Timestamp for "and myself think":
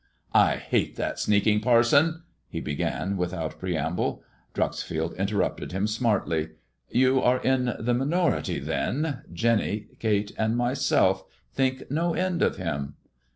10.39-11.91